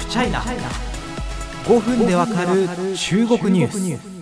[0.00, 2.66] フチャイナ5分でわかる
[2.96, 4.20] 中国ニュース。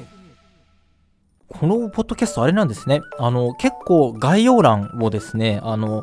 [1.48, 3.01] このポッドキャストあれなんですね。
[3.19, 6.02] あの結構概要欄をですねあの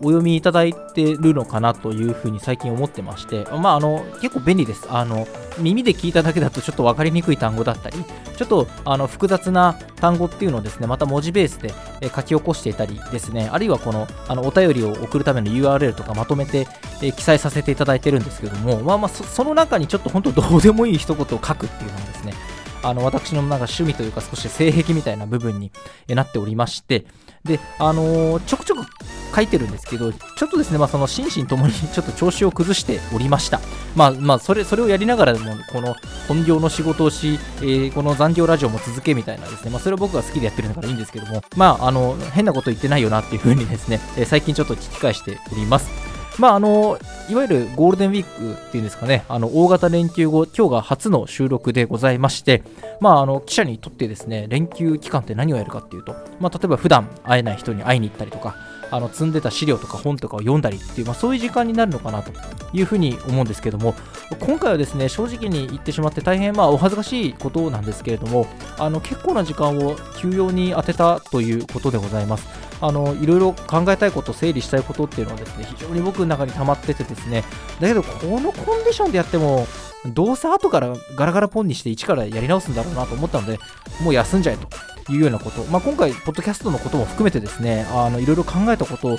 [0.00, 4.86] お読みいただいてるのかなというふうに最近思ってまして、まあ、あの結構便利です。
[4.90, 5.26] あの
[5.58, 7.96] 耳で聞いただけだとちょっと分かりにくい単語だったり、
[8.36, 11.72] ちょっとあの複雑な単語っていうのをですね、また文字ベースで
[12.14, 16.66] 書き起こしていたりですね、あるいはこのあのお便りを送るための URL とかまとめて、
[17.00, 22.34] 記載させていただいてるんですけども、まあまあそ、その中にちょっと本当どうでもいい一言を書くっていうのはですね、
[22.82, 25.72] あの私のなんか趣味というか少し性癖みたいな部分に
[26.08, 27.06] なっておりまして、
[27.44, 28.86] で、あの、ちょくちょく
[29.36, 33.60] 書いてるんですけど、ちょっとですね、まあ、その心身ともに ちょっと調子を崩しておりました。
[33.94, 35.94] まあ、まあ、それ、それをやりながらでも、この
[36.26, 46.16] 本業の仕事をし、えー、この残業ラジオも続けみたいなですね、まあ、それは僕が好きでやってるんだからいいんですけども、まあ、あの、変なこと言ってないよなっていうふうにですね、えー、最近ちょっと聞き返しております。
[46.38, 46.98] まあ、あの、
[47.30, 52.62] いわゆるゴールデンウィークっていうんですかね、あの大型連休後、今日が初の収録でございまして、
[53.00, 58.54] まあ、あの記者にとってですね、連休期間って何をやるかっていうと、まあ、例えば普段会えない人に会いに行ったりとか、
[58.90, 62.32] あの積んでた資料とか本とかを読んだりっていう、まあ、そういう時間になるのかなと
[62.72, 63.94] いうふうに思うんですけども
[64.40, 68.46] 今回はですね正直に言ってしまって大変まあお恥ずかしいことなんですけれども
[68.78, 72.46] あの結構な時間を休養に充てたということでございます。
[72.80, 77.44] あのいろいろ考えたいこと整理したいことっていうのはですね非常に僕の中に溜まっててですね。
[77.80, 79.66] だけどこのコンディションでやっても
[80.06, 83.58] どうせ後からガラガラポンにして一からやり直すんだろうなと思ったので
[84.02, 89.18] もう休んじゃえというようなこと、まあ、今回、ポッドキャストのことも含めてですね、あのいろいろ考えたことを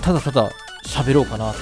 [0.00, 0.50] ただただ
[0.86, 1.58] 喋ろうかなと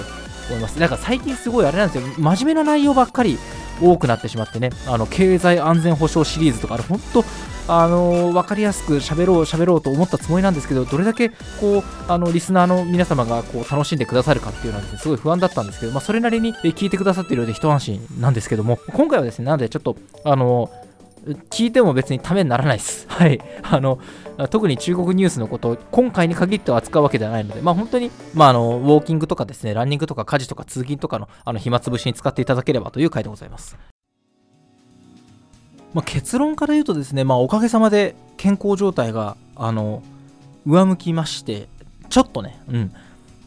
[0.48, 0.78] 思います。
[0.78, 3.38] なんか最近すごいあれなんですよ、真面目な内容ばっかり
[3.80, 7.24] 多くなってしまってね、あの経済安全保障シリーズとか、あれ本当、
[7.68, 20.70] あの分かりやすく喋ろう、喋ろうと思ったつもりなんですけど、どれだけこうあのリスナーの皆様がこう楽しんでくださるかっていうのはです、ね、すごい不安だったんですけど、まあ、それなりに聞いてくださっているので一安心なんですけども、今回はですね、なのでちょっと、あの
[21.50, 23.06] 聞いても別にためにならないです。
[23.10, 23.40] はい。
[23.62, 23.98] あの、
[24.50, 33.76] 特に中国ニュースのことを今回に限って扱うわけではないので、まあ本当に、まああの、ウォーキングとかですね、ランニングとか家事とか通勤とかのあの暇つぶしに使っていただければという回でございます。
[35.92, 40.02] まあ、結論から言うとですね、まあおかげさまで健康状態が、あの、
[40.66, 41.68] 上向きまして、
[42.08, 42.92] ちょっとね、うん、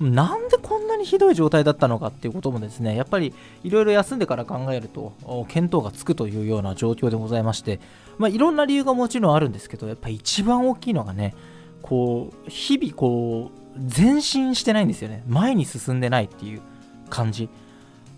[0.01, 3.33] なんでこんなにひどい状態だったのかっていうこともですねやっぱり
[3.63, 5.13] いろいろ休んでから考えると
[5.49, 7.79] 見当がつくというような状況でございまして、
[8.17, 11.35] まあ、いろんな理由がもちろんあるんですけどやっぱり一番大きいのがね
[11.81, 15.23] こう日々こう前進してないんですよね。
[15.27, 16.61] 前に進んでないっていう
[17.09, 17.49] 感じ。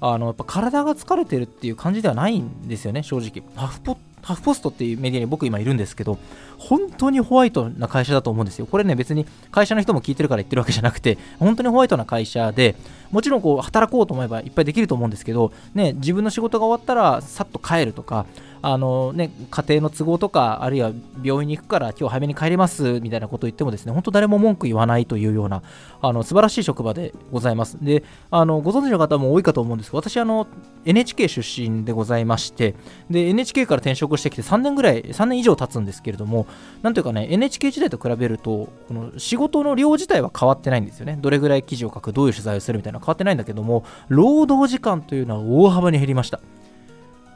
[0.01, 3.43] あのやっぱ体が疲れてるっていう感じではないんですよね正直。
[3.55, 6.17] ハフポハフポストっていうメディアに僕今いるんですけど
[6.57, 8.65] 本当にホワイトな会社だと思うんですよ。
[8.65, 12.75] これね、別に会社の人も聞いてるから言ってるわけじゃなくて、本当にホワイトな会社で、
[13.11, 18.25] もちろんこう働こうと思えばいっぱいできると思うんですけど、ね、自分の仕事が終わったらさっと帰るとか、
[18.67, 25.61] あのね、家庭の都合とか、あるいは病院に行くから今日早めに帰りますみたいなことを言ってもですね、本当誰も文句言わないというような、
[26.01, 27.77] あの素晴らしい職場でございます。
[27.79, 30.47] で、あのご存知の方も多いかと思うんですが、私、あの
[30.83, 32.73] NHK 出身でございまして、
[33.07, 36.47] で、NHK から転職してきて3年ぐらい、3年以上経つんですけれども、
[36.81, 41.19] なんというかね、NHK 時代と比べると、この仕事の量自体は変わってないんですよね。
[41.21, 46.39] どれぐらい記事を書く、どういう取材をするみたいな変わってないんだけども、労働時間というのは大幅に減りました。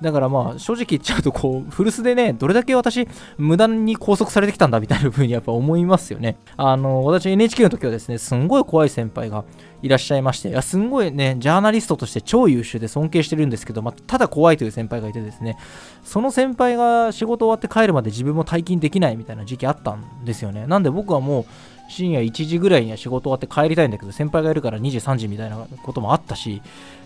[0.02, 6.38] だからまあ正直言っちゃうとこう古巣でねどれだけ私無駄に拘束されてきたんだみたいな風にやっぱ思いますよね。
[6.58, 9.44] あの私 NHK の時はですねすんごい怖い先輩が
[9.82, 15.58] いらっしゃいましていやすんごいねジャーナリストとして超優秀で尊敬してるんですけど、まあ、ただ怖いという先輩がいてですね
[16.04, 20.68] その先輩が仕事終わって帰るまで自分も退勤できないみたいな時期あったんですよね。
[20.68, 21.46] なんで僕はもう
[21.90, 26.62] 深夜1時ぐらいには仕事終わって帰りたいんだけど先輩がいるから2時3時みたいなこともあったし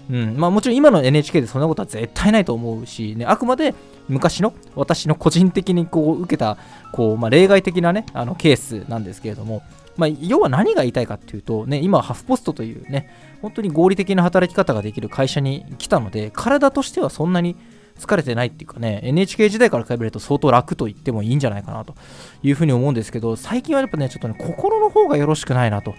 [0.09, 0.38] うん。
[0.38, 3.73] まあ、もちろん今の NHK でそんなことは絶対ないと思うし、ね、あくまで
[4.09, 6.57] 昔の私の個人的にこう受けた
[6.91, 9.63] こう、まあ、例外的な、ね、あのケースなんですけれども、
[9.95, 13.09] まあ、要は何が言いたいかっていうと、ね、今、ハフポストというね、
[13.41, 17.56] 本当に合理的な働き方ができる会社に来たので、体としてはそんなに
[18.00, 21.95] 疲れてないっていうかね、NHK 時代から比べると相当楽と言ってもいいんじゃないかなと
[22.42, 25.95] いうふうに思うんですけど、最近はやっぱね、ちょっとね、心の方がよろしくないなと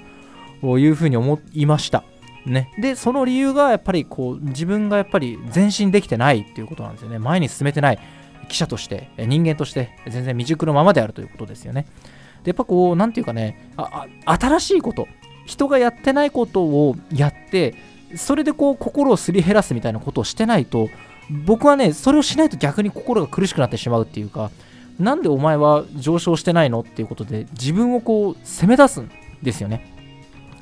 [0.78, 2.04] いうふうに思いました。
[2.46, 7.18] ね、でその理由がやっぱりこう自分がやっぱり前進できてないっていうことなんですよね。
[7.18, 7.98] 前に進めてない。
[8.48, 11.86] 記者として人間として全然未熟のままであるということですよね。
[12.42, 15.08] でやっぱこう何て言うかねあ新しいこと。
[15.46, 17.74] 人がやってないことをやって
[18.16, 20.88] それでこう心をすり減らすみたいなことをしてないと
[21.30, 24.50] 僕はねそれをしないと逆に心が苦しくなってしまうっていうか
[24.98, 29.10] なんでお前は上昇してないのっていうことで自分をこう責め出すん
[29.42, 29.92] ですよね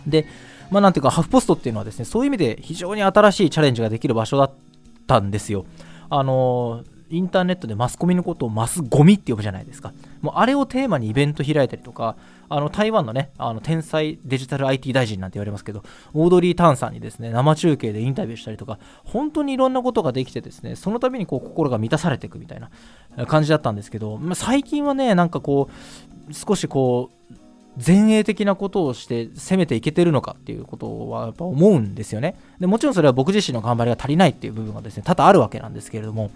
[0.06, 0.26] で
[0.72, 4.52] まあ、なんていうか、ハフポストっていうのはですね、そういう意味で非常に新しいチャレンジができる場所だっ
[5.06, 5.66] たんですよ。
[6.08, 6.82] あの
[7.12, 9.92] インターネットでマスコミのことをマスゴミって呼ぶじゃないですか。
[10.22, 12.16] もうあれをテーマにイベント開いたりとか、
[12.48, 15.82] あの台湾のね、あの天才デジタル IT 大臣なんて言われますけど、
[16.14, 22.60] オードリー・タンさんにですね、生中継でインタビューしたりとか、本当にいろんなことができてですね、その度にこう心が満たされていくみたい
[23.16, 25.68] な感じだったんですけど、まあ、最近はね、なんかこ
[26.30, 27.34] う、少しこう、
[27.84, 32.36] 前衛的なことをして攻めていけてるのかっていうことはやっぱ思うんですよね。
[32.60, 36.30] でもちろんそれは僕自身の頑張りが足りないっていう部分がですね多々あるわけなんですけれども、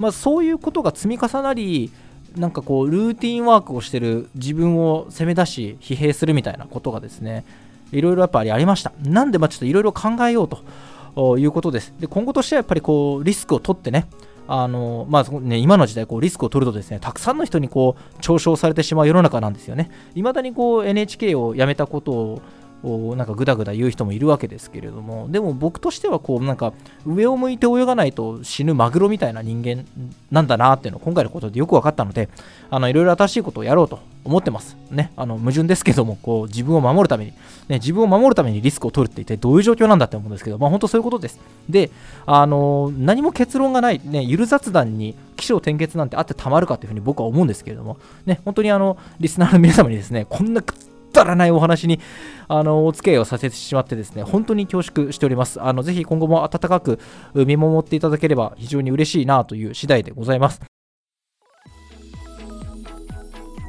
[0.00, 1.92] まあ、そういうことが積み重なり
[2.36, 7.44] なんかこうルーティンワークをしてる自分を責め出し疲弊するみたいなことがですね
[7.92, 14.06] いろいろやっぱりありましたなんでまあちょっといろいろ考えようということですで今後としてはやっぱりこうリスクを取ってね
[14.52, 19.92] あのまあね、今の時代こうリスクを取るとですねたくさんの人にこう嘲笑されてしまう世の中なんですよね。
[20.16, 22.42] いまだにこう NHK を辞めたことを
[22.82, 26.72] なんかぐだぐだ言う人もいるわけですけれどもでも僕としてはこうなんか
[27.04, 29.84] 上を向いて泳がないと死ぬマグロみたいな人間
[30.30, 32.30] なんだなっていうのを今回のことでよく分かったので
[32.70, 34.76] あのいろいろ新しいことをやろうと思ってます。
[34.90, 35.12] ね。
[35.16, 37.32] あの矛盾ですけどもこう自分を守るために、
[37.68, 41.38] ね、自分を守るためにリスクを取るって一体どういう状況なんだって思うんですけどまあ本当そういうことです。
[41.68, 41.90] で
[42.26, 50.62] あの何も結論がないねゆる雑談に起承転結なんてあってたまるかというふうに僕は思うんですけれどもね本当にあのリスナーの皆様にですねこんな
[51.10, 52.00] ったらないお話に
[52.48, 56.98] あのお付き合いをさせてしまってですね本当に恐縮しておりますあのぜひ今後も温かく
[57.34, 60.60] 見守っていただければ非常に嬉しいなという次第でございます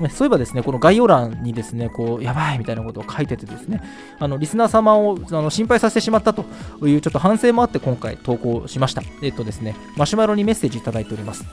[0.10, 3.84] そういえばですね、この概要欄にですね、こう、やばいみたいなことを書いててですね、
[4.18, 6.46] あの、リスナー様をあの心配させてしまったと
[6.88, 9.04] いうちょっと反省もあって今回投稿しました。
[9.22, 11.46] えっとですね、マシュマロにメッセージいただいております。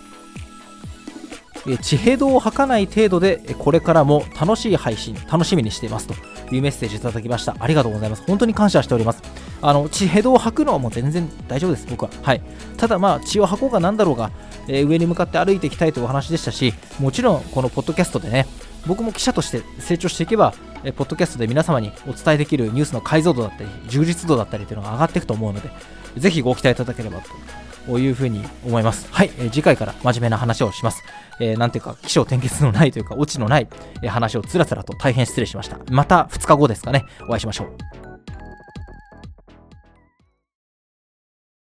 [1.77, 6.15] 地平道を吐かない程度でこれからも楽しい配信楽しみにしていますと
[6.55, 7.57] いうメッセージいただきました。
[7.59, 8.23] ありがとうございます。
[8.27, 9.23] 本当に感謝しております。
[9.61, 11.87] あの地平道を吐くのはもう全然大丈夫です。
[11.91, 12.11] 僕は。
[12.23, 12.43] はい。
[12.77, 14.31] ただまあ血を吐こうが何だろうが、
[14.69, 18.47] えー、上に向かって歩いていきたいというお話でしたしもちろんこのポッドキャストでね
[18.87, 20.55] 僕も記者として成長していけば、
[20.85, 25.69] えポッドキャストで皆様にお伝えできるニュースの解像度だったり充実度だったりというのが上がっていくと思うので
[26.17, 27.29] ぜひご期待いただければと
[27.97, 29.09] いうふうに思います。
[29.11, 31.03] はい、えー、次回から真面目な話をします。
[31.41, 33.69] えー、なんていうか、起承転結のないというか、オチのない、
[34.03, 35.79] え話をつらつらと大変失礼しました。
[35.91, 37.65] また2日後ですかね、お会いしましょ
[38.05, 38.08] う。